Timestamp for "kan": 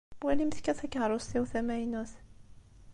0.63-0.75